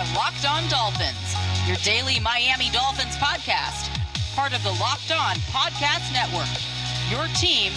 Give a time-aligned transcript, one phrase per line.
[0.00, 1.34] are Locked On Dolphins,
[1.66, 3.90] your daily Miami Dolphins podcast,
[4.34, 6.48] part of the Locked On Podcast Network.
[7.10, 7.70] Your team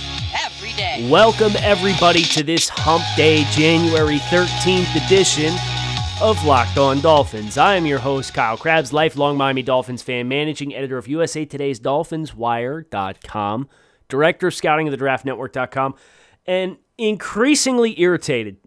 [0.46, 1.06] every day.
[1.12, 5.54] Welcome, everybody, to this Hump Day, January 13th edition
[6.22, 7.58] of Locked On Dolphins.
[7.58, 11.82] I am your host, Kyle Crabbs, lifelong Miami Dolphins fan, managing editor of USA Today's
[11.82, 13.68] DolphinsWire.com,
[14.08, 15.96] director of scouting of the Draft Network.com,
[16.46, 18.60] and increasingly irritated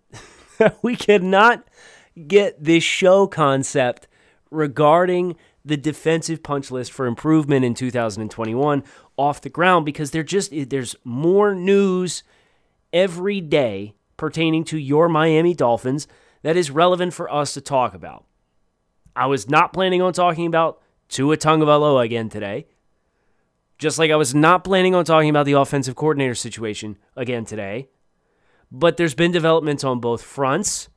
[0.82, 1.65] we cannot
[2.26, 4.08] get this show concept
[4.50, 8.84] regarding the defensive punch list for improvement in 2021
[9.16, 12.22] off the ground because there just there's more news
[12.92, 16.06] every day pertaining to your Miami Dolphins
[16.42, 18.24] that is relevant for us to talk about.
[19.14, 22.66] I was not planning on talking about Tua Tagovailoa again today.
[23.78, 27.88] Just like I was not planning on talking about the offensive coordinator situation again today.
[28.70, 30.88] But there's been developments on both fronts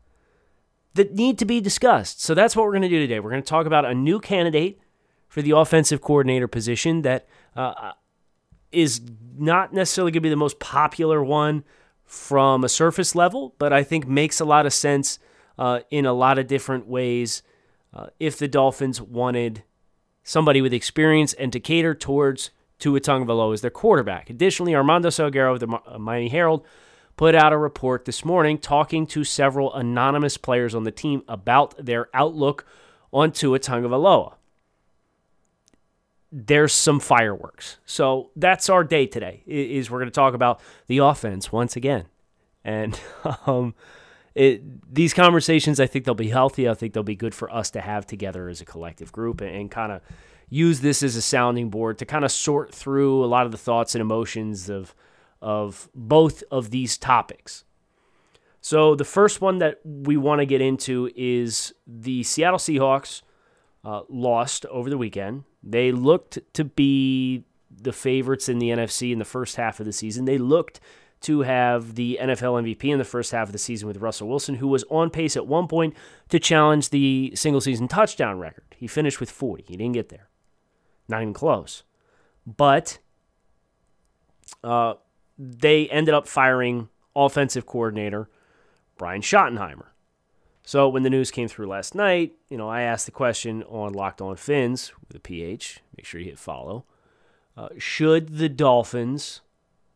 [0.99, 2.21] that need to be discussed.
[2.21, 3.21] So that's what we're going to do today.
[3.21, 4.81] We're going to talk about a new candidate
[5.29, 7.25] for the offensive coordinator position that
[7.55, 7.93] uh,
[8.73, 8.99] is
[9.37, 11.63] not necessarily going to be the most popular one
[12.03, 15.19] from a surface level, but I think makes a lot of sense
[15.57, 17.43] uh, in a lot of different ways
[17.93, 19.63] uh, if the Dolphins wanted
[20.23, 24.29] somebody with experience and to cater towards Tua Tagovailoa as their quarterback.
[24.29, 26.65] Additionally, Armando Salguero of the uh, Miami Herald
[27.19, 31.75] put out a report this morning talking to several anonymous players on the team about
[31.75, 32.65] their outlook
[33.11, 34.35] on Tua Tagovailoa.
[36.31, 37.75] There's some fireworks.
[37.85, 39.43] So that's our day today.
[39.45, 42.05] Is we're going to talk about the offense once again,
[42.63, 42.97] and
[43.45, 43.75] um,
[44.33, 46.69] it, these conversations I think they'll be healthy.
[46.69, 49.53] I think they'll be good for us to have together as a collective group and,
[49.53, 50.01] and kind of
[50.47, 53.57] use this as a sounding board to kind of sort through a lot of the
[53.57, 54.95] thoughts and emotions of
[55.41, 57.63] of both of these topics.
[58.61, 63.21] So, the first one that we want to get into is the Seattle Seahawks
[63.85, 65.45] uh, lost over the weekend.
[65.63, 69.93] They looked to be the favorites in the NFC in the first half of the
[69.93, 70.25] season.
[70.25, 70.81] They looked
[71.21, 74.55] to have the NFL MVP in the first half of the season with Russell Wilson,
[74.55, 75.93] who was on pace at one point
[76.29, 78.63] to challenge the single season touchdown record.
[78.75, 79.65] He finished with 40.
[79.67, 80.29] He didn't get there.
[81.07, 81.83] Not even close.
[82.45, 82.99] But
[84.63, 84.95] uh,
[85.39, 88.29] they ended up firing offensive coordinator
[88.97, 89.87] Brian Schottenheimer.
[90.63, 93.93] So when the news came through last night, you know, I asked the question on
[93.93, 95.79] Locked On Phins with a PH.
[95.97, 96.85] Make sure you hit follow.
[97.57, 99.41] Uh, should the Dolphins,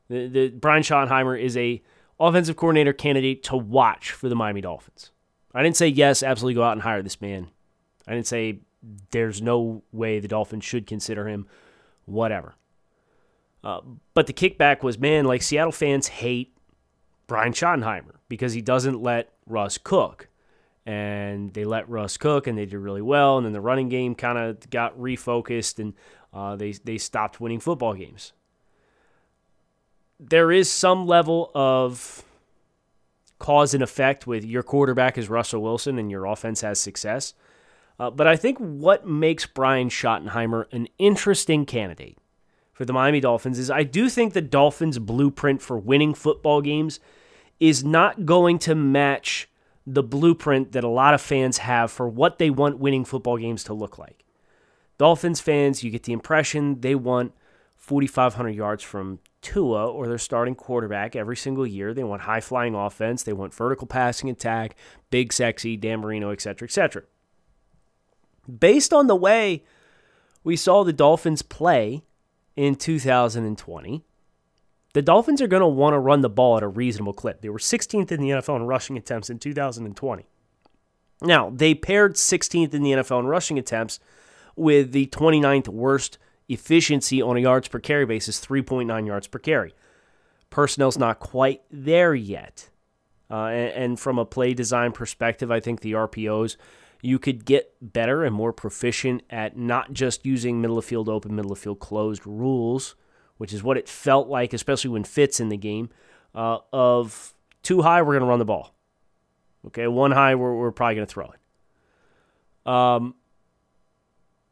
[0.09, 1.83] the, the Brian Schottenheimer is a
[2.19, 5.11] offensive coordinator candidate to watch for the Miami Dolphins.
[5.53, 7.49] I didn't say yes, absolutely go out and hire this man.
[8.07, 8.59] I didn't say
[9.11, 11.47] there's no way the Dolphins should consider him.
[12.05, 12.55] Whatever.
[13.63, 13.81] Uh,
[14.13, 16.55] but the kickback was, man, like Seattle fans hate
[17.27, 20.27] Brian Schottenheimer because he doesn't let Russ cook.
[20.85, 23.37] And they let Russ cook, and they did really well.
[23.37, 25.93] And then the running game kind of got refocused, and
[26.33, 28.33] uh, they they stopped winning football games.
[30.19, 32.25] There is some level of
[33.39, 37.33] cause and effect with your quarterback is Russell Wilson, and your offense has success.
[37.97, 42.17] Uh, but I think what makes Brian Schottenheimer an interesting candidate
[42.73, 46.99] for the Miami Dolphins is I do think the Dolphins' blueprint for winning football games
[47.59, 49.47] is not going to match
[49.85, 53.63] the blueprint that a lot of fans have for what they want winning football games
[53.65, 54.23] to look like.
[54.97, 57.33] Dolphins fans, you get the impression they want
[57.77, 61.93] 4,500 yards from Tua or their starting quarterback every single year.
[61.93, 63.23] They want high flying offense.
[63.23, 64.75] They want vertical passing attack,
[65.09, 67.03] big, sexy, Dan Marino, etc., etc.
[68.59, 69.63] Based on the way
[70.43, 72.03] we saw the Dolphins play
[72.55, 74.03] in 2020.
[74.93, 77.41] The Dolphins are going to want to run the ball at a reasonable clip.
[77.41, 80.25] They were 16th in the NFL in rushing attempts in 2020.
[81.21, 83.99] Now, they paired 16th in the NFL in rushing attempts
[84.55, 89.73] with the 29th worst efficiency on a yards per carry basis, 3.9 yards per carry.
[90.49, 92.69] Personnel's not quite there yet.
[93.31, 96.57] Uh, and, and from a play design perspective, I think the RPOs
[97.03, 101.35] you could get better and more proficient at not just using middle of field open,
[101.35, 102.95] middle of field closed rules,
[103.35, 105.89] which is what it felt like, especially when Fitz in the game,
[106.33, 108.73] uh, of two high, we're going to run the ball.
[109.67, 112.71] Okay, one high, we're, we're probably going to throw it.
[112.71, 113.15] Um,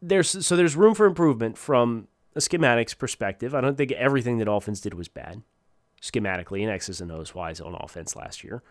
[0.01, 3.55] there's so there's room for improvement from a schematics perspective.
[3.55, 5.41] I don't think everything that Dolphins did was bad
[6.01, 8.61] schematically and X's and O's wise on offense last year.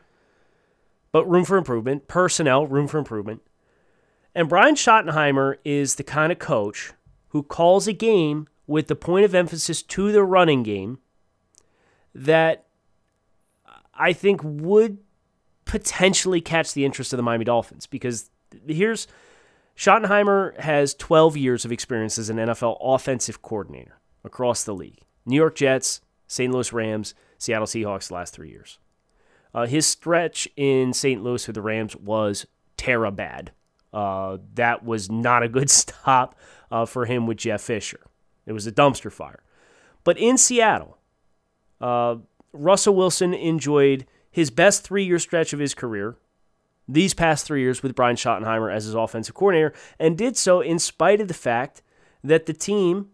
[1.12, 3.40] But room for improvement, personnel, room for improvement.
[4.34, 6.92] And Brian Schottenheimer is the kind of coach
[7.28, 10.98] who calls a game with the point of emphasis to the running game
[12.14, 12.66] that
[13.94, 14.98] I think would
[15.64, 18.30] potentially catch the interest of the Miami Dolphins because
[18.66, 19.06] here's
[19.76, 25.00] Schottenheimer has 12 years of experience as an NFL offensive coordinator across the league.
[25.26, 26.52] New York Jets, St.
[26.52, 28.78] Louis Rams, Seattle Seahawks the last three years.
[29.54, 31.22] Uh, his stretch in St.
[31.22, 33.52] Louis with the Rams was terra bad.
[33.92, 36.38] Uh, that was not a good stop
[36.70, 38.00] uh, for him with Jeff Fisher.
[38.46, 39.42] It was a dumpster fire.
[40.04, 40.96] But in Seattle,
[41.80, 42.16] uh,
[42.52, 46.16] Russell Wilson enjoyed his best three year stretch of his career
[46.88, 50.78] these past three years with Brian Schottenheimer as his offensive coordinator, and did so in
[50.78, 51.82] spite of the fact
[52.24, 53.10] that the team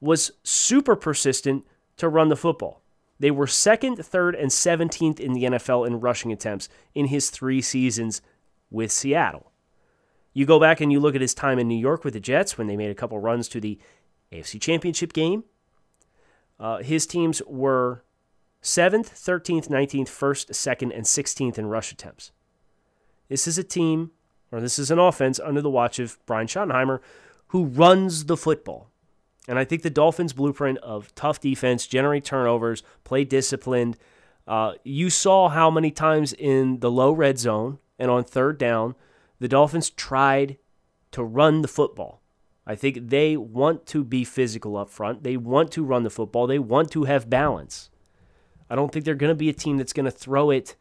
[0.00, 1.66] was super persistent
[1.96, 2.82] to run the football.
[3.20, 7.60] They were second, third, and 17th in the NFL in rushing attempts in his three
[7.60, 8.20] seasons
[8.70, 9.52] with Seattle.
[10.34, 12.58] You go back and you look at his time in New York with the Jets
[12.58, 13.78] when they made a couple runs to the
[14.32, 15.44] AFC Championship game.
[16.58, 18.04] Uh, his teams were
[18.62, 22.32] 7th, 13th, 19th, 1st, 2nd, and 16th in rush attempts.
[23.28, 24.10] This is a team,
[24.50, 27.00] or this is an offense under the watch of Brian Schottenheimer,
[27.48, 28.90] who runs the football.
[29.46, 33.96] And I think the Dolphins' blueprint of tough defense, generate turnovers, play disciplined.
[34.48, 38.94] Uh, you saw how many times in the low red zone and on third down,
[39.38, 40.58] the Dolphins tried
[41.12, 42.22] to run the football.
[42.66, 45.22] I think they want to be physical up front.
[45.22, 46.46] They want to run the football.
[46.46, 47.90] They want to have balance.
[48.70, 50.76] I don't think they're going to be a team that's going to throw it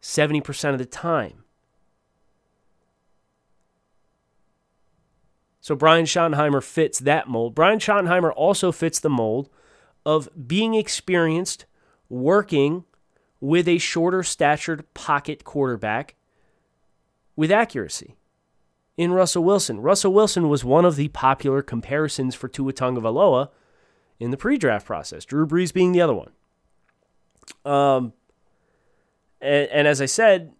[0.00, 1.44] 70% of the time.
[5.60, 7.54] So Brian Schottenheimer fits that mold.
[7.54, 9.50] Brian Schottenheimer also fits the mold
[10.06, 11.66] of being experienced
[12.08, 12.84] working
[13.38, 16.14] with a shorter statured pocket quarterback
[17.38, 18.16] with accuracy.
[18.96, 23.50] In Russell Wilson, Russell Wilson was one of the popular comparisons for Tua Tagovailoa
[24.18, 25.24] in the pre-draft process.
[25.24, 26.32] Drew Brees being the other one.
[27.64, 28.12] Um,
[29.40, 30.52] and, and as I said,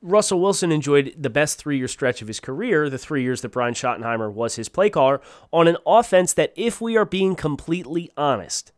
[0.00, 3.50] Russell Wilson enjoyed the best three year stretch of his career, the three years that
[3.50, 5.20] Brian Schottenheimer was his play caller,
[5.52, 8.72] on an offense that, if we are being completely honest,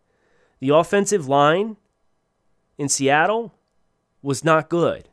[0.59, 1.77] the offensive line
[2.79, 3.55] in Seattle
[4.23, 5.09] was not good.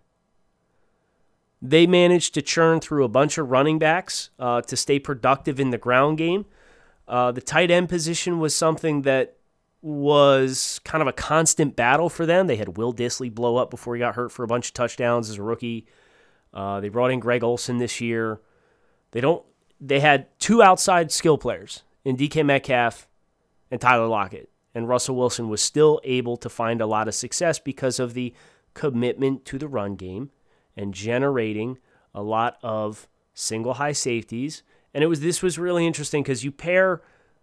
[1.62, 5.70] They managed to churn through a bunch of running backs uh, to stay productive in
[5.70, 6.46] the ground game.
[7.08, 9.38] Uh, the tight end position was something that
[9.82, 12.48] was kind of a constant battle for them.
[12.48, 15.30] They had Will Dissly blow up before he got hurt for a bunch of touchdowns
[15.30, 15.86] as a rookie.
[16.54, 18.40] Uh, they brought in Greg Olsen this year.
[19.12, 19.44] They don't.
[19.80, 23.08] They had two outside skill players in DK Metcalf
[23.72, 27.58] and Tyler Lockett, and Russell Wilson was still able to find a lot of success
[27.58, 28.34] because of the
[28.74, 30.30] commitment to the run game
[30.82, 31.78] and generating
[32.14, 34.64] a lot of single high safeties.
[34.94, 37.02] And it was this was really interesting because you pair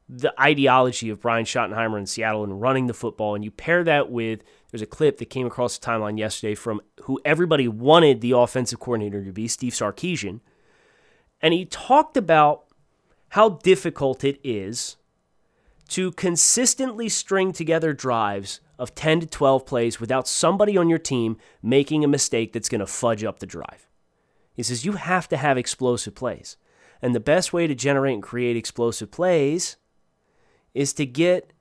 [0.09, 4.11] the ideology of Brian Schottenheimer in Seattle and running the football, and you pair that
[4.11, 8.33] with there's a clip that came across the timeline yesterday from who everybody wanted the
[8.33, 10.41] offensive coordinator to be, Steve Sarkisian,
[11.43, 12.65] and he talked about
[13.31, 14.97] how difficult it is
[15.89, 21.37] to consistently string together drives of 10 to 12 plays without somebody on your team
[21.63, 23.89] making a mistake that's going to fudge up the drive.
[24.55, 26.57] He says you have to have explosive plays.
[27.01, 29.77] And the best way to generate and create explosive plays
[30.75, 31.53] is to get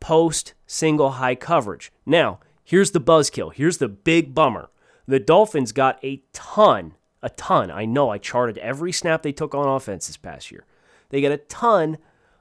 [0.00, 1.92] post single high coverage.
[2.04, 3.52] Now, here's the buzzkill.
[3.54, 4.70] Here's the big bummer.
[5.06, 7.70] The Dolphins got a ton, a ton.
[7.70, 10.64] I know I charted every snap they took on offense this past year.
[11.10, 11.98] They got a ton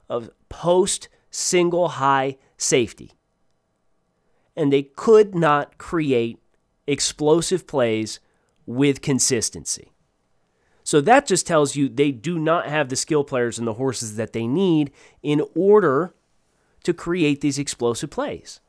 [0.09, 3.13] of post single high safety.
[4.55, 6.39] And they could not create
[6.87, 8.19] explosive plays
[8.65, 9.91] with consistency.
[10.83, 14.15] So that just tells you they do not have the skill players and the horses
[14.15, 14.91] that they need
[15.21, 16.13] in order
[16.83, 18.59] to create these explosive plays.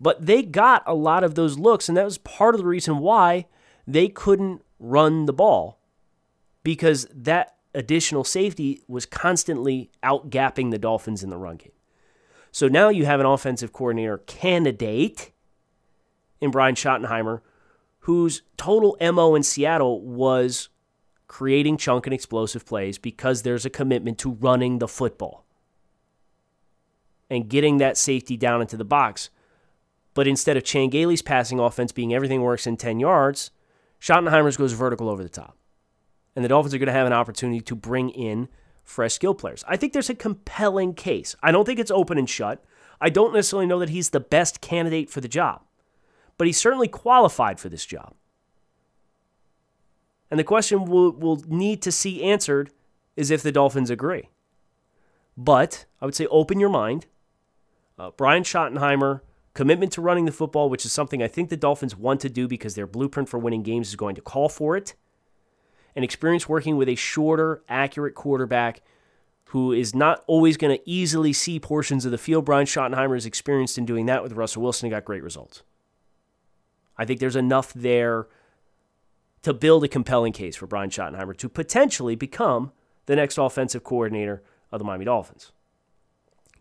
[0.00, 2.98] But they got a lot of those looks, and that was part of the reason
[2.98, 3.46] why
[3.86, 5.78] they couldn't run the ball
[6.62, 11.70] because that additional safety was constantly outgapping the Dolphins in the run game.
[12.56, 15.30] So now you have an offensive coordinator candidate
[16.40, 17.42] in Brian Schottenheimer
[17.98, 20.70] whose total MO in Seattle was
[21.26, 25.44] creating chunk and explosive plays because there's a commitment to running the football
[27.28, 29.28] and getting that safety down into the box.
[30.14, 30.92] But instead of Chan
[31.26, 33.50] passing offense being everything works in 10 yards,
[34.00, 35.58] Schottenheimer's goes vertical over the top.
[36.34, 38.48] And the Dolphins are going to have an opportunity to bring in
[38.86, 39.64] fresh skill players.
[39.68, 41.36] I think there's a compelling case.
[41.42, 42.64] I don't think it's open and shut.
[43.00, 45.62] I don't necessarily know that he's the best candidate for the job,
[46.38, 48.14] but he's certainly qualified for this job.
[50.30, 52.70] And the question we'll, we'll need to see answered
[53.16, 54.30] is if the Dolphins agree.
[55.36, 57.06] But I would say open your mind.
[57.98, 59.20] Uh, Brian Schottenheimer,
[59.54, 62.48] commitment to running the football, which is something I think the Dolphins want to do
[62.48, 64.94] because their blueprint for winning games is going to call for it.
[65.96, 68.82] And experience working with a shorter, accurate quarterback
[69.50, 72.44] who is not always going to easily see portions of the field.
[72.44, 75.62] Brian Schottenheimer is experienced in doing that with Russell Wilson and got great results.
[76.98, 78.26] I think there's enough there
[79.42, 82.72] to build a compelling case for Brian Schottenheimer to potentially become
[83.06, 85.52] the next offensive coordinator of the Miami Dolphins.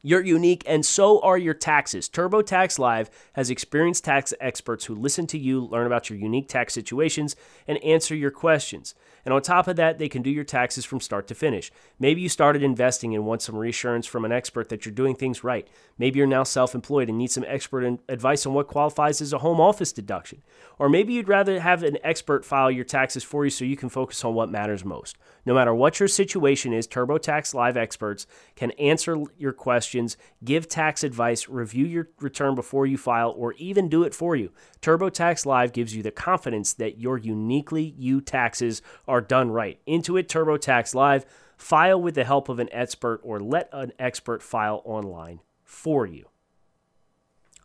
[0.03, 2.07] You're unique, and so are your taxes.
[2.07, 6.75] TurboTax Live has experienced tax experts who listen to you, learn about your unique tax
[6.75, 7.35] situations,
[7.67, 8.93] and answer your questions.
[9.25, 11.71] And on top of that, they can do your taxes from start to finish.
[11.99, 15.43] Maybe you started investing and want some reassurance from an expert that you're doing things
[15.43, 15.67] right.
[15.97, 19.39] Maybe you're now self employed and need some expert advice on what qualifies as a
[19.39, 20.43] home office deduction.
[20.77, 23.89] Or maybe you'd rather have an expert file your taxes for you so you can
[23.89, 25.17] focus on what matters most.
[25.45, 31.03] No matter what your situation is, TurboTax Live experts can answer your questions, give tax
[31.03, 34.51] advice, review your return before you file, or even do it for you.
[34.81, 39.79] TurboTax Live gives you the confidence that your uniquely you taxes are done right.
[39.87, 41.25] Intuit TurboTax Live,
[41.57, 46.27] file with the help of an expert or let an expert file online for you.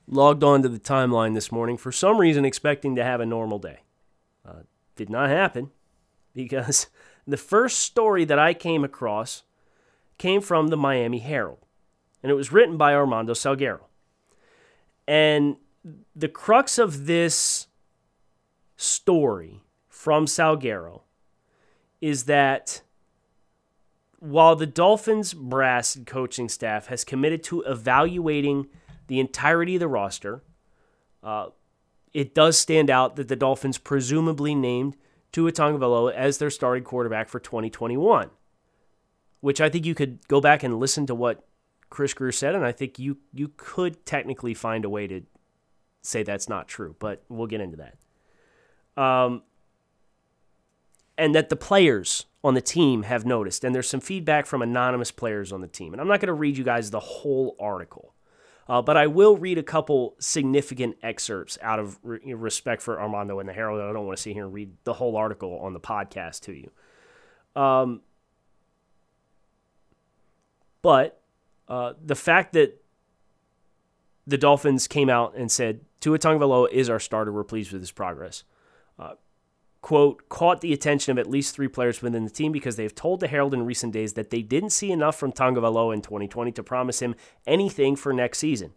[0.07, 3.59] Logged on to the timeline this morning for some reason expecting to have a normal
[3.59, 3.80] day.
[4.47, 4.62] Uh,
[4.97, 5.71] did not happen
[6.35, 6.88] because
[7.26, 9.45] the first story that I came across
[10.19, 11.64] came from the Miami Herald,
[12.23, 13.85] and it was written by Armando Salguero.
[15.07, 15.57] And
[16.14, 17.66] the crux of this
[18.76, 21.02] story from Salguero
[22.00, 22.83] is that
[24.19, 28.66] while the Dolphins brass and coaching staff has committed to evaluating
[29.07, 30.42] the entirety of the roster,
[31.23, 31.49] uh,
[32.12, 34.97] it does stand out that the Dolphins presumably named
[35.33, 38.30] Tua Tagovailoa as their starting quarterback for 2021,
[39.40, 41.47] which I think you could go back and listen to what
[41.88, 45.23] Chris Grier said, and I think you you could technically find a way to
[46.02, 49.02] say that's not true, but we'll get into that.
[49.02, 49.42] Um,
[51.21, 55.11] and that the players on the team have noticed, and there's some feedback from anonymous
[55.11, 58.15] players on the team, and I'm not going to read you guys the whole article.
[58.67, 63.41] Uh, but I will read a couple significant excerpts out of re- respect for Armando
[63.41, 63.81] and the Herald.
[63.81, 66.53] I don't want to sit here and read the whole article on the podcast to
[66.53, 67.61] you.
[67.61, 68.00] Um,
[70.83, 71.21] but
[71.69, 72.81] uh, the fact that
[74.27, 77.91] the Dolphins came out and said Tua Tagovailoa is our starter, we're pleased with his
[77.91, 78.45] progress.
[78.99, 79.15] Uh,
[79.83, 82.95] quote, caught the attention of at least three players within the team because they have
[82.95, 86.53] told the Herald in recent days that they didn't see enough from Tagovailoa in 2020
[86.53, 87.15] to promise him
[87.47, 88.73] anything for next season.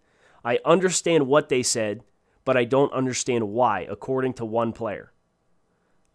[0.46, 2.04] I understand what they said,
[2.46, 5.12] but I don't understand why, according to one player.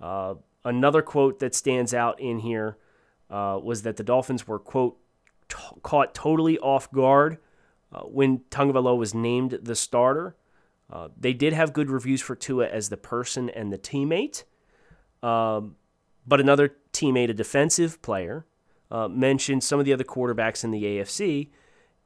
[0.01, 2.79] Uh, another quote that stands out in here
[3.31, 4.99] uh, was that the Dolphins were, quote,
[5.49, 7.39] t- caught totally off guard
[7.93, 10.37] uh, when Tagovailoa was named the starter.
[10.91, 14.45] Uh, they did have good reviews for Tua as the person and the teammate.
[15.23, 15.77] Um,
[16.27, 18.47] but another teammate, a defensive player,
[18.91, 21.49] uh, mentioned some of the other quarterbacks in the AFC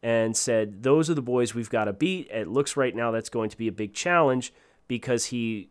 [0.02, 2.28] and said, Those are the boys we've got to beat.
[2.30, 4.52] It looks right now that's going to be a big challenge
[4.88, 5.70] because he,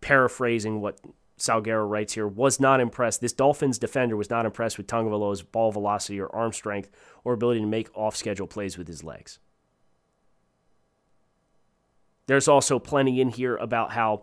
[0.00, 1.00] paraphrasing what
[1.38, 3.20] Salguero writes here, was not impressed.
[3.20, 6.90] This Dolphins defender was not impressed with Tagovailoa's ball velocity or arm strength
[7.24, 9.38] or ability to make off schedule plays with his legs.
[12.26, 14.22] There's also plenty in here about how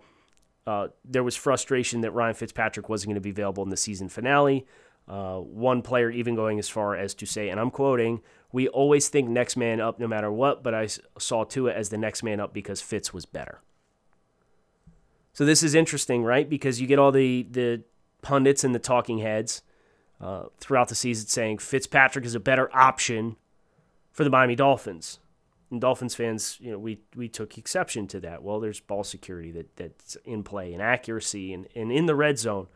[0.65, 4.10] uh, there was frustration that Ryan Fitzpatrick wasn't going to be available in the season
[4.10, 4.65] finale.
[5.08, 8.22] Uh, one player even going as far as to say, and I'm quoting,
[8.53, 11.98] we always think next man up no matter what, but I saw Tua as the
[11.98, 13.60] next man up because Fitz was better.
[15.34, 16.50] So this is interesting, right?
[16.50, 17.84] Because you get all the, the
[18.22, 19.63] pundits and the talking heads
[20.22, 23.36] uh, throughout the season saying Fitzpatrick is a better option
[24.12, 25.20] for the Miami Dolphins.
[25.73, 28.43] And Dolphins fans, you know, we we took exception to that.
[28.43, 32.37] Well, there's ball security that that's in play and accuracy and, and in the red
[32.37, 32.67] zone.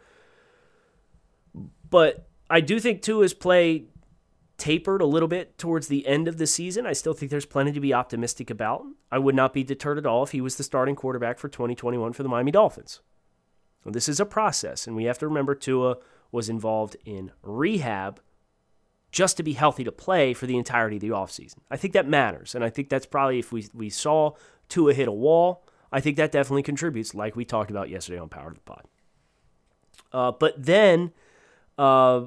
[1.88, 3.86] But I do think Tua's play
[4.58, 6.88] tapered a little bit towards the end of the season.
[6.88, 8.84] I still think there's plenty to be optimistic about.
[9.12, 12.14] I would not be deterred at all if he was the starting quarterback for 2021
[12.14, 13.02] for the Miami Dolphins.
[13.86, 15.98] Well, this is a process, and we have to remember Tua
[16.32, 18.22] was involved in rehab
[19.18, 21.56] just to be healthy to play for the entirety of the offseason.
[21.72, 22.54] I think that matters.
[22.54, 24.34] And I think that's probably if we, we saw
[24.70, 28.30] Tua hit a wall, I think that definitely contributes, like we talked about yesterday on
[28.30, 28.84] Power to the Pod.
[30.14, 31.14] Uh, but then
[31.80, 32.26] uh,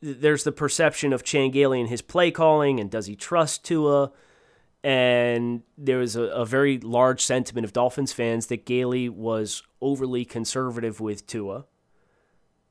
[0.00, 4.10] there's the perception of Chan Gailey and his play calling, and does he trust Tua?
[4.82, 10.24] And there was a, a very large sentiment of Dolphins fans that Gailey was overly
[10.24, 11.66] conservative with Tua.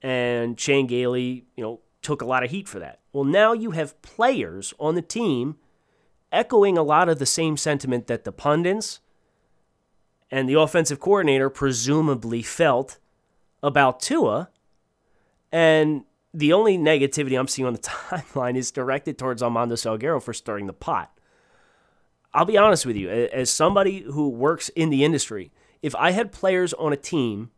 [0.01, 2.99] And Chan Gailey, you know, took a lot of heat for that.
[3.11, 5.55] Well, now you have players on the team
[6.31, 8.99] echoing a lot of the same sentiment that the pundits
[10.29, 12.99] and the offensive coordinator presumably felt
[13.63, 14.49] about Tua.
[15.51, 17.79] And the only negativity I'm seeing on the
[18.11, 21.11] timeline is directed towards Armando Salguero for stirring the pot.
[22.35, 26.31] I'll be honest with you, as somebody who works in the industry, if I had
[26.31, 27.49] players on a team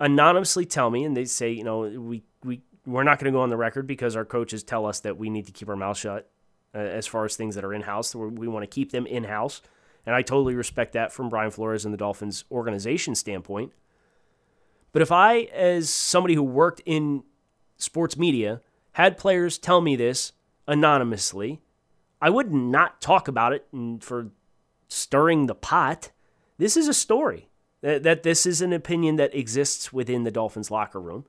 [0.00, 3.42] anonymously tell me and they say, you know, we, we, we're not going to go
[3.42, 5.96] on the record because our coaches tell us that we need to keep our mouth
[5.96, 6.30] shut
[6.74, 8.14] uh, as far as things that are in house.
[8.14, 9.62] We want to keep them in house.
[10.04, 13.72] And I totally respect that from Brian Flores and the Dolphins organization standpoint.
[14.92, 17.22] But if I, as somebody who worked in
[17.76, 18.60] sports media,
[18.92, 20.32] had players tell me this
[20.66, 21.60] anonymously,
[22.20, 23.66] I would not talk about it
[24.00, 24.30] for
[24.88, 26.10] stirring the pot.
[26.58, 27.48] This is a story
[27.80, 31.24] that, that this is an opinion that exists within the Dolphins locker room.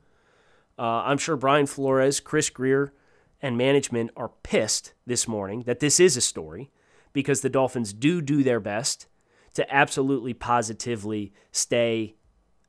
[0.77, 2.93] Uh, I'm sure Brian Flores, Chris Grier,
[3.41, 6.71] and management are pissed this morning that this is a story
[7.11, 9.07] because the Dolphins do do their best
[9.53, 12.15] to absolutely positively stay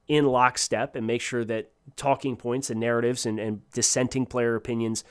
[0.07, 5.05] in lockstep and make sure that talking points and narratives and, and dissenting player opinions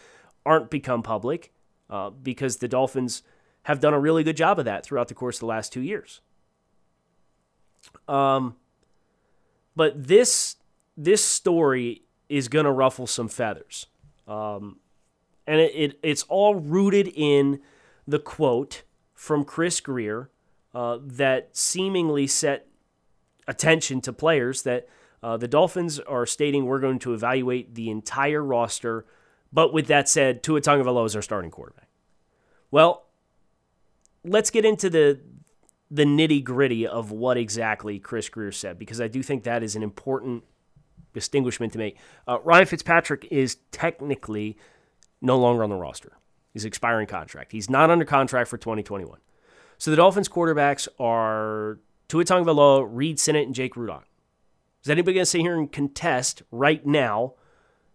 [0.45, 1.51] aren't become public
[1.89, 3.23] uh, because the Dolphins
[3.63, 5.81] have done a really good job of that throughout the course of the last two
[5.81, 6.21] years.
[8.07, 8.55] Um,
[9.75, 10.57] but this
[10.95, 12.03] this story
[12.35, 13.87] is going to ruffle some feathers,
[14.27, 14.77] um,
[15.45, 17.59] and it, it, it's all rooted in
[18.07, 20.29] the quote from Chris Grier
[20.73, 22.67] uh, that seemingly set
[23.47, 24.87] attention to players that
[25.21, 29.05] uh, the Dolphins are stating we're going to evaluate the entire roster
[29.53, 31.87] but with that said, Tua Tagovailoa is our starting quarterback.
[32.71, 33.05] Well,
[34.25, 35.21] let's get into the
[35.91, 39.75] the nitty gritty of what exactly Chris Grier said because I do think that is
[39.75, 40.43] an important
[41.13, 41.97] distinguishment to make.
[42.27, 44.57] Uh, Ryan Fitzpatrick is technically
[45.21, 46.13] no longer on the roster.
[46.51, 47.51] He's expiring contract.
[47.51, 49.19] He's not under contract for 2021.
[49.77, 54.03] So the Dolphins quarterbacks are Tua Tagovailoa, Reid Sinnett, and Jake Rudock.
[54.83, 57.33] Is anybody going to sit here and contest right now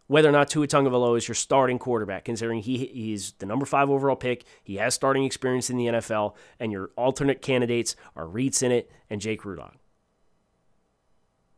[0.09, 3.91] whether or not Tua Tagovailoa is your starting quarterback, considering he he's the number five
[3.91, 4.45] overall pick.
[4.65, 9.21] He has starting experience in the NFL, and your alternate candidates are Reid Sinnett and
[9.21, 9.75] Jake Rudock.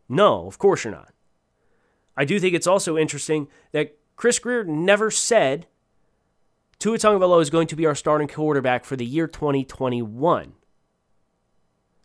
[0.08, 1.12] No, of course you're not.
[2.20, 5.66] I do think it's also interesting that Chris Grier never said
[6.78, 10.52] Tua Tagovailoa is going to be our starting quarterback for the year 2021.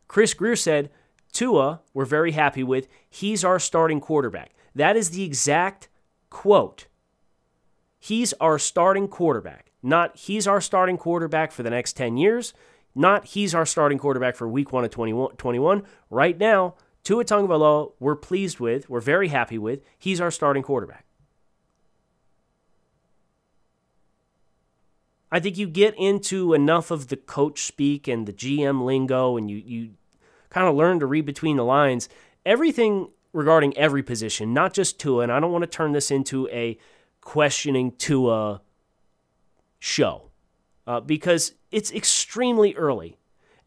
[0.07, 0.89] Chris Grier said,
[1.33, 2.87] Tua, we're very happy with.
[3.09, 4.53] He's our starting quarterback.
[4.73, 5.89] That is the exact
[6.29, 6.87] quote,
[7.99, 9.73] he's our starting quarterback.
[9.83, 12.53] Not he's our starting quarterback for the next 10 years,
[12.95, 15.83] not he's our starting quarterback for week one of 2021.
[16.09, 16.75] Right now,
[17.05, 19.81] Tua Tagovailoa, we're pleased with, we're very happy with.
[19.97, 21.05] He's our starting quarterback.
[25.31, 29.49] I think you get into enough of the coach speak and the GM lingo, and
[29.49, 29.91] you you
[30.49, 32.09] kind of learn to read between the lines.
[32.45, 35.23] Everything regarding every position, not just Tua.
[35.23, 36.77] And I don't want to turn this into a
[37.21, 38.61] questioning Tua
[39.77, 40.31] show
[40.87, 43.17] uh, because it's extremely early.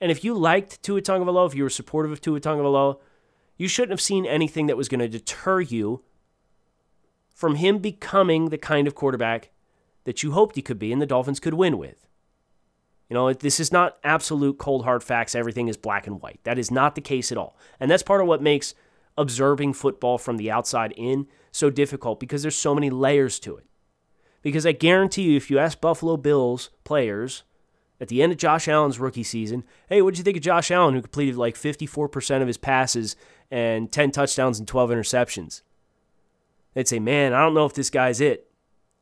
[0.01, 2.99] And if you liked Tua Tagovailoa, if you were supportive of Tua Tagovailoa,
[3.59, 6.03] you shouldn't have seen anything that was going to deter you
[7.35, 9.51] from him becoming the kind of quarterback
[10.05, 12.07] that you hoped he could be and the Dolphins could win with.
[13.11, 15.35] You know, this is not absolute cold hard facts.
[15.35, 16.41] Everything is black and white.
[16.45, 17.57] That is not the case at all.
[17.81, 18.75] And that's part of what makes
[19.17, 23.67] observing football from the outside in so difficult because there's so many layers to it.
[24.43, 27.43] Because I guarantee you, if you ask Buffalo Bills players
[28.01, 30.71] at the end of Josh Allen's rookie season, hey, what did you think of Josh
[30.71, 33.17] Allen, who completed like 54% of his passes
[33.51, 35.63] and 10 touchdowns and 12 interceptions?
[36.75, 38.51] They'd say, man, I don't know if this guy's it.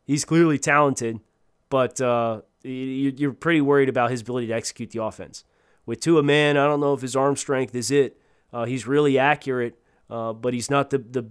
[0.05, 1.21] He's clearly talented,
[1.69, 5.45] but uh, you're pretty worried about his ability to execute the offense.
[5.85, 8.21] With Tua, man, I don't know if his arm strength is it.
[8.53, 9.79] Uh, he's really accurate,
[10.09, 11.29] uh, but he's not the, the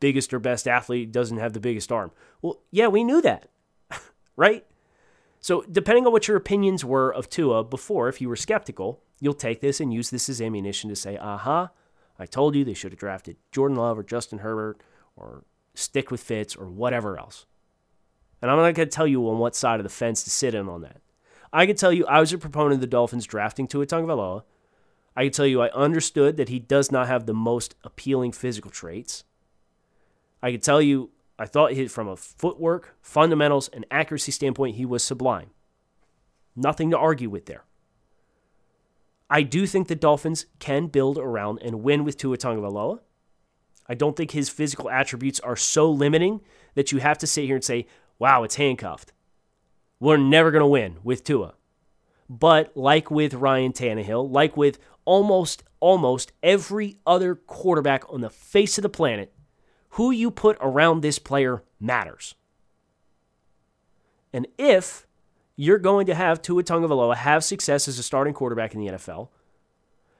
[0.00, 2.10] biggest or best athlete, doesn't have the biggest arm.
[2.40, 3.48] Well, yeah, we knew that,
[4.36, 4.64] right?
[5.40, 9.34] So, depending on what your opinions were of Tua before, if you were skeptical, you'll
[9.34, 11.70] take this and use this as ammunition to say, aha,
[12.22, 14.80] I told you they should have drafted Jordan Love or Justin Herbert
[15.16, 17.46] or stick with Fitz or whatever else.
[18.40, 20.54] And I'm not going to tell you on what side of the fence to sit
[20.54, 21.00] in on that.
[21.52, 24.42] I can tell you I was a proponent of the Dolphins drafting Tua Tagovailoa
[25.14, 28.70] I can tell you I understood that he does not have the most appealing physical
[28.70, 29.24] traits.
[30.42, 34.86] I can tell you I thought he, from a footwork, fundamentals, and accuracy standpoint, he
[34.86, 35.50] was sublime.
[36.54, 37.64] Nothing to argue with there.
[39.32, 42.98] I do think the Dolphins can build around and win with Tua Tagovailoa.
[43.86, 46.42] I don't think his physical attributes are so limiting
[46.74, 47.86] that you have to sit here and say,
[48.18, 49.14] wow, it's handcuffed.
[49.98, 51.54] We're never going to win with Tua.
[52.28, 58.76] But like with Ryan Tannehill, like with almost almost every other quarterback on the face
[58.76, 59.32] of the planet
[59.96, 62.34] Who you put around this player matters.
[64.30, 65.06] And if
[65.56, 69.28] you're going to have Tua Tagovailoa have success as a starting quarterback in the NFL,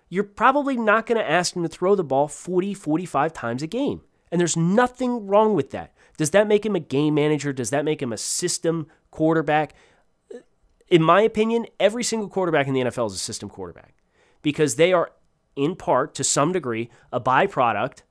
[0.08, 3.66] you're probably not going to ask him to throw the ball 40, 45 times a
[3.66, 4.02] game.
[4.30, 5.94] And there's nothing wrong with that.
[6.16, 7.52] Does that make him a game manager?
[7.52, 9.74] Does that make him a system quarterback?
[10.88, 13.94] In my opinion, every single quarterback in the NFL is a system quarterback
[14.42, 15.12] because they are,
[15.56, 18.02] in part, to some degree, a byproduct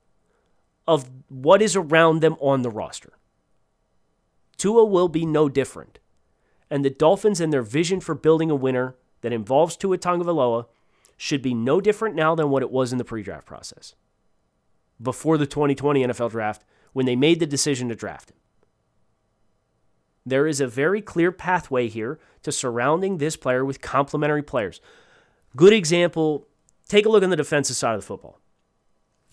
[0.88, 3.12] of what is around them on the roster.
[4.56, 6.00] Tua will be no different.
[6.72, 10.64] And the Dolphins and their vision for building a winner that involves Tua Tagovailoa
[11.18, 13.94] should be no different now than what it was in the pre-draft process.
[15.00, 18.38] Before the 2020 NFL draft, when they made the decision to draft him.
[20.24, 24.80] There is a very clear pathway here to surrounding this player with complementary players.
[25.54, 26.48] Good example,
[26.88, 28.40] take a look on the defensive side of the football.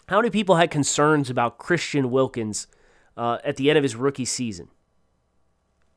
[0.10, 2.68] How many people had concerns about Christian Wilkins
[3.16, 4.68] uh, at the end of his rookie season?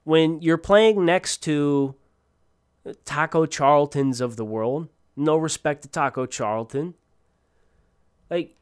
[0.04, 1.94] When you're playing next to
[3.04, 6.94] Taco Charltons of the world, no respect to Taco Charlton,
[8.30, 8.56] like,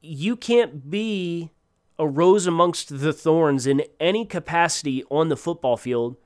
[0.00, 1.50] you can't be
[1.98, 6.16] a rose amongst the thorns in any capacity on the football field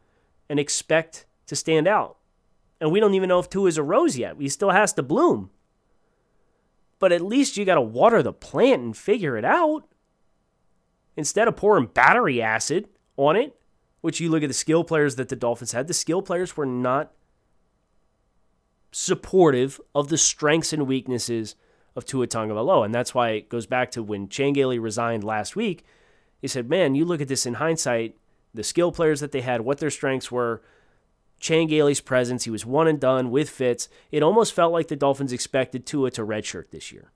[0.48, 2.16] and expect to stand out.
[2.80, 4.36] And we don't even know if Tua is a rose yet.
[4.40, 5.50] He still has to bloom
[6.98, 9.84] but at least you got to water the plant and figure it out.
[11.16, 13.57] Instead of pouring battery acid on it,
[14.00, 16.66] which you look at the skill players that the Dolphins had, the skill players were
[16.66, 17.12] not
[18.92, 21.54] supportive of the strengths and weaknesses
[21.96, 22.84] of Tua Tagovailoa.
[22.84, 25.84] And that's why it goes back to when Chan Gailey resigned last week.
[26.40, 28.16] He said, man, you look at this in hindsight,
[28.54, 30.62] the skill players that they had, what their strengths were,
[31.40, 32.44] Chan Gailey's presence.
[32.44, 33.88] He was one and done with Fitz.
[34.10, 37.10] It almost felt like the Dolphins expected Tua to redshirt this year.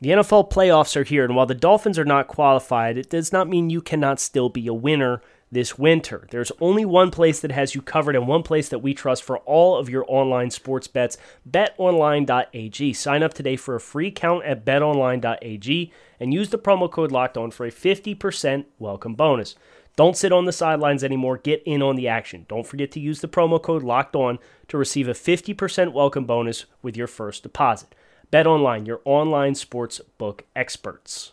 [0.00, 3.48] The NFL playoffs are here, and while the Dolphins are not qualified, it does not
[3.48, 6.26] mean you cannot still be a winner this winter.
[6.30, 9.38] There's only one place that has you covered and one place that we trust for
[9.40, 12.92] all of your online sports bets betonline.ag.
[12.94, 17.36] Sign up today for a free account at betonline.ag and use the promo code locked
[17.36, 19.54] on for a 50% welcome bonus.
[19.94, 21.36] Don't sit on the sidelines anymore.
[21.36, 22.46] Get in on the action.
[22.48, 24.38] Don't forget to use the promo code locked on
[24.68, 27.94] to receive a 50% welcome bonus with your first deposit.
[28.32, 31.32] BetOnline, your online sports book experts.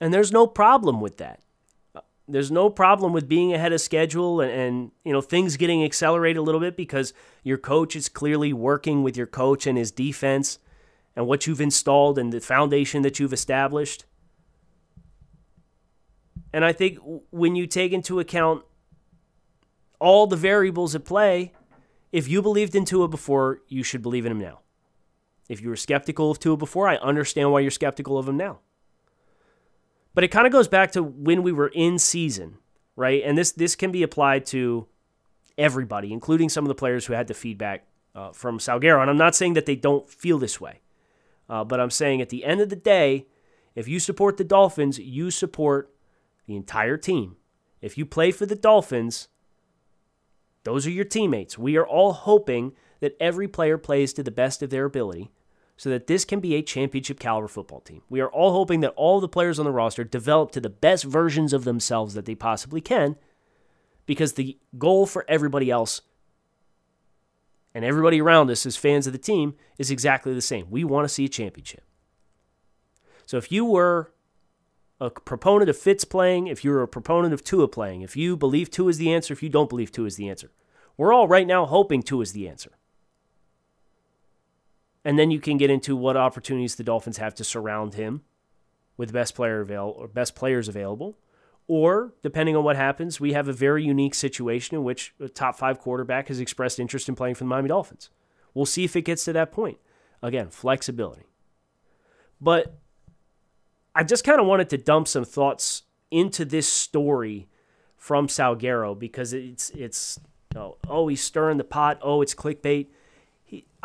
[0.00, 1.40] And there's no problem with that.
[2.28, 6.38] There's no problem with being ahead of schedule and, and you know things getting accelerated
[6.38, 7.12] a little bit because
[7.44, 10.58] your coach is clearly working with your coach and his defense
[11.14, 14.04] and what you've installed and the foundation that you've established.
[16.52, 16.98] And I think
[17.30, 18.64] when you take into account
[19.98, 21.52] all the variables at play,
[22.12, 24.60] if you believed in Tua before, you should believe in him now.
[25.48, 28.60] If you were skeptical of Tua before, I understand why you're skeptical of him now.
[30.16, 32.56] But it kind of goes back to when we were in season,
[32.96, 33.22] right?
[33.22, 34.86] And this this can be applied to
[35.58, 39.02] everybody, including some of the players who had the feedback uh, from Salguero.
[39.02, 40.80] And I'm not saying that they don't feel this way,
[41.50, 43.26] uh, but I'm saying at the end of the day,
[43.74, 45.94] if you support the Dolphins, you support
[46.46, 47.36] the entire team.
[47.82, 49.28] If you play for the Dolphins,
[50.64, 51.58] those are your teammates.
[51.58, 55.30] We are all hoping that every player plays to the best of their ability
[55.76, 58.02] so that this can be a championship caliber football team.
[58.08, 61.04] We are all hoping that all the players on the roster develop to the best
[61.04, 63.16] versions of themselves that they possibly can
[64.06, 66.00] because the goal for everybody else
[67.74, 70.66] and everybody around us as fans of the team is exactly the same.
[70.70, 71.84] We want to see a championship.
[73.26, 74.14] So if you were
[74.98, 78.70] a proponent of Fitz playing, if you're a proponent of Tua playing, if you believe
[78.70, 80.50] Tua is the answer, if you don't believe Tua is the answer.
[80.96, 82.75] We're all right now hoping Tua is the answer.
[85.06, 88.22] And then you can get into what opportunities the Dolphins have to surround him
[88.96, 91.16] with best player avail or best players available.
[91.68, 95.56] Or, depending on what happens, we have a very unique situation in which a top
[95.56, 98.10] five quarterback has expressed interest in playing for the Miami Dolphins.
[98.52, 99.78] We'll see if it gets to that point.
[100.22, 101.26] Again, flexibility.
[102.40, 102.76] But
[103.94, 107.46] I just kind of wanted to dump some thoughts into this story
[107.96, 110.18] from Salguero because it's it's
[110.52, 112.88] you know, oh he's stirring the pot oh it's clickbait.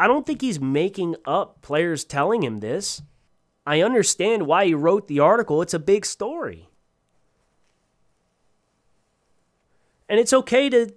[0.02, 3.04] I don't think he's making up players telling him this.
[3.68, 5.62] I understand why he wrote the article.
[5.62, 6.70] It's a big story.
[10.10, 10.92] And it's okay to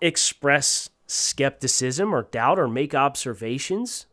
[0.00, 4.06] express skepticism or doubt or make observations.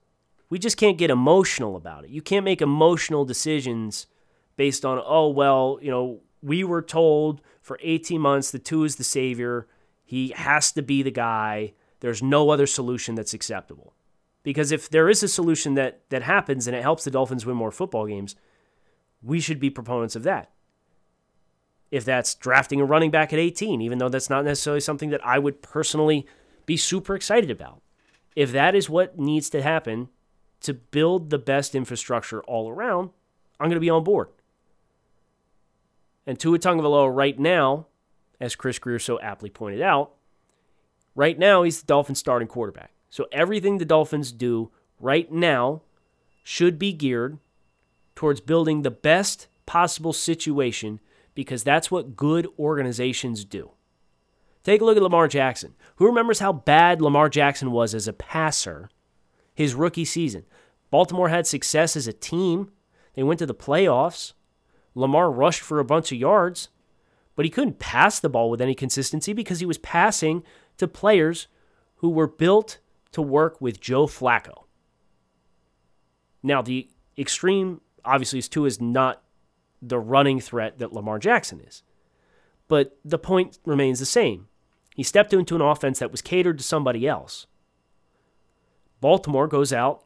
[0.49, 2.09] We just can't get emotional about it.
[2.09, 4.07] You can't make emotional decisions
[4.55, 8.95] based on, oh, well, you know, we were told for 18 months the two is
[8.95, 9.67] the savior.
[10.03, 11.73] He has to be the guy.
[11.99, 13.93] There's no other solution that's acceptable.
[14.47, 17.57] Because if there is a solution that, that happens and it helps the Dolphins win
[17.57, 18.33] more football games,
[19.21, 20.51] we should be proponents of that.
[21.91, 25.19] If that's drafting a running back at 18, even though that's not necessarily something that
[25.27, 26.25] I would personally
[26.65, 27.81] be super excited about.
[28.37, 30.07] If that is what needs to happen
[30.61, 33.09] to build the best infrastructure all around,
[33.59, 34.29] I'm going to be on board.
[36.25, 37.87] And Tua Tagovailoa right now,
[38.39, 40.13] as Chris Grier so aptly pointed out,
[41.15, 42.93] right now he's the Dolphins' starting quarterback.
[43.09, 45.81] So everything the Dolphins do right now
[46.43, 47.39] should be geared
[48.15, 50.99] towards building the best possible situation
[51.35, 53.71] because that's what good organizations do.
[54.63, 55.75] Take a look at Lamar Jackson.
[55.97, 58.89] Who remembers how bad Lamar Jackson was as a passer
[59.53, 60.45] his rookie season?
[60.89, 62.71] Baltimore had success as a team.
[63.13, 64.33] They went to the playoffs.
[64.95, 66.69] Lamar rushed for a bunch of yards,
[67.35, 70.43] but he couldn't pass the ball with any consistency because he was passing
[70.77, 71.47] to players
[71.97, 72.79] who were built
[73.11, 74.63] to work with Joe Flacco.
[76.43, 79.23] Now, the extreme, obviously, is two is not
[79.81, 81.83] the running threat that Lamar Jackson is.
[82.67, 84.47] But the point remains the same.
[84.95, 87.45] He stepped into an offense that was catered to somebody else.
[88.99, 90.03] Baltimore goes out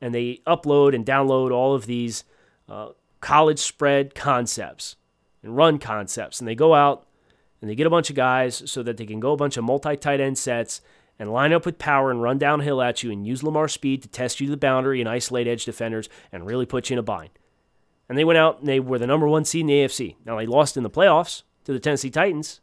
[0.00, 2.24] and they upload and download all of these
[2.68, 2.88] uh,
[3.20, 4.96] college spread concepts
[5.42, 6.40] and run concepts.
[6.40, 7.06] And they go out
[7.60, 9.64] and they get a bunch of guys so that they can go a bunch of
[9.64, 10.80] multi tight end sets
[11.18, 14.08] and line up with power and run downhill at you and use Lamar's speed to
[14.08, 17.02] test you to the boundary and isolate edge defenders and really put you in a
[17.02, 17.30] bind.
[18.08, 20.16] And they went out and they were the number one seed in the AFC.
[20.24, 22.60] Now they lost in the playoffs to the Tennessee Titans,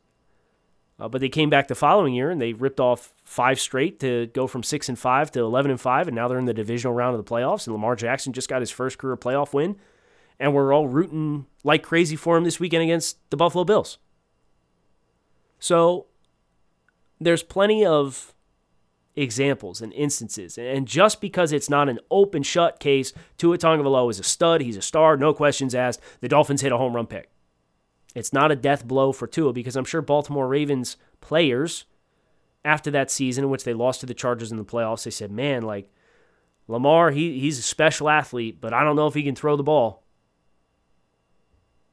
[1.00, 4.28] uh, but they came back the following year and they ripped off five straight to
[4.28, 6.94] go from six and five to eleven and five, and now they're in the divisional
[6.94, 7.68] round of the playoffs.
[7.68, 9.76] And Lamar Jackson just got his first career playoff win,
[10.40, 13.98] and we're all rooting like crazy for him this weekend against the Buffalo Bills.
[15.60, 16.08] So
[17.20, 18.35] there's plenty of
[19.16, 20.58] examples and instances.
[20.58, 24.78] And just because it's not an open shut case, Tua Tagovailoa is a stud, he's
[24.78, 26.02] a star, no questions asked.
[26.22, 27.30] The Dolphins hit a home run pick.
[28.14, 31.86] It's not a death blow for Tua because I'm sure Baltimore Ravens players
[32.66, 35.32] after that season in which they lost to the Chargers in the playoffs, they said,
[35.32, 35.92] "Man, like
[36.68, 39.64] Lamar, he he's a special athlete, but I don't know if he can throw the
[39.64, 40.04] ball."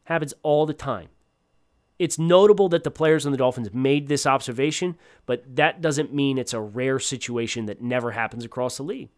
[0.05, 1.09] Happens all the time.
[2.03, 6.37] It's notable that the players on the Dolphins made this observation, but that doesn't mean
[6.37, 9.11] it's a rare situation that never happens across the league.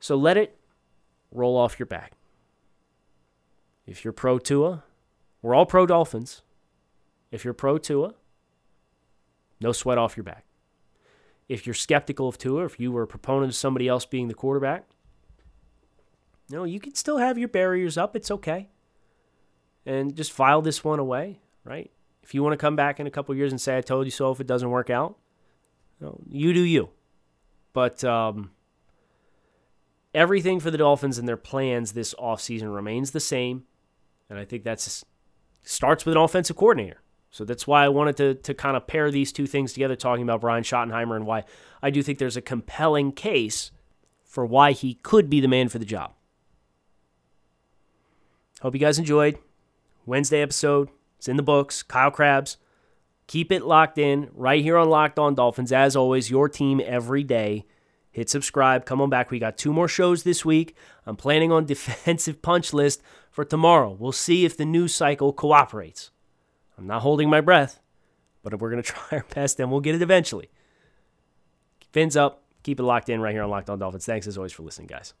[0.00, 0.56] So let it
[1.30, 2.12] roll off your back.
[3.86, 4.82] If you're pro Tua,
[5.42, 6.40] we're all pro Dolphins.
[7.30, 8.14] If you're pro Tua,
[9.60, 10.46] no sweat off your back.
[11.50, 14.32] If you're skeptical of Tua, if you were a proponent of somebody else being the
[14.32, 14.86] quarterback,
[16.48, 18.16] no, you can still have your barriers up.
[18.16, 18.70] It's okay
[19.86, 21.90] and just file this one away, right?
[22.22, 24.10] If you want to come back in a couple years and say, I told you
[24.10, 25.16] so if it doesn't work out,
[26.00, 26.90] you, know, you do you.
[27.72, 28.50] But um,
[30.12, 33.64] everything for the Dolphins and their plans this offseason remains the same.
[34.28, 34.80] And I think that
[35.62, 37.00] starts with an offensive coordinator.
[37.30, 40.24] So that's why I wanted to, to kind of pair these two things together, talking
[40.24, 41.44] about Brian Schottenheimer and why
[41.80, 43.70] I do think there's a compelling case
[44.24, 46.12] for why he could be the man for the job.
[48.62, 49.38] Hope you guys enjoyed.
[50.06, 50.88] Wednesday episode.
[51.18, 51.82] It's in the books.
[51.82, 52.56] Kyle Crabbs.
[53.26, 55.72] Keep it locked in right here on Locked On Dolphins.
[55.72, 57.66] As always, your team every day.
[58.12, 58.86] Hit subscribe.
[58.86, 59.30] Come on back.
[59.30, 60.76] We got two more shows this week.
[61.04, 63.96] I'm planning on defensive punch list for tomorrow.
[63.98, 66.12] We'll see if the news cycle cooperates.
[66.78, 67.80] I'm not holding my breath,
[68.42, 70.48] but if we're going to try our best and we'll get it eventually.
[71.92, 72.44] Fins up.
[72.62, 74.06] Keep it locked in right here on Locked On Dolphins.
[74.06, 75.14] Thanks as always for listening, guys.